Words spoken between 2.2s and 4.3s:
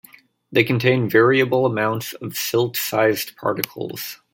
silt-sized particles.